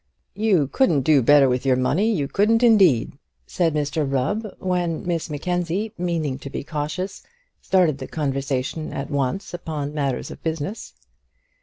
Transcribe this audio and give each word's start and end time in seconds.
"You 0.33 0.65
couldn't 0.65 1.01
do 1.01 1.21
better 1.21 1.47
with 1.47 1.63
your 1.63 1.75
money, 1.75 2.11
you 2.11 2.27
couldn't 2.27 2.63
indeed," 2.63 3.19
said 3.45 3.75
Mr 3.75 4.11
Rubb, 4.11 4.47
when 4.57 5.05
Miss 5.05 5.29
Mackenzie, 5.29 5.93
meaning 5.95 6.39
to 6.39 6.49
be 6.49 6.63
cautious, 6.63 7.21
started 7.61 7.99
the 7.99 8.07
conversation 8.07 8.93
at 8.93 9.11
once 9.11 9.53
upon 9.53 9.93
matters 9.93 10.31
of 10.31 10.41
business. 10.41 10.95